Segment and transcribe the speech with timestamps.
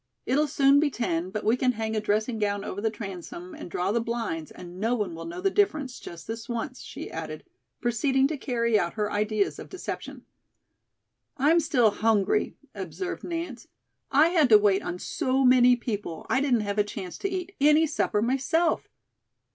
[0.25, 3.69] "It'll soon be ten, but we can hang a dressing gown over the transom and
[3.69, 7.43] draw the blinds and no one will know the difference just this once," she added,
[7.81, 10.25] proceeding to carry out her ideas of deception.
[11.37, 13.67] "I'm still hungry," observed Nance.
[14.11, 17.55] "I had to wait on so many people I didn't have a chance to eat
[17.61, 18.89] any supper myself."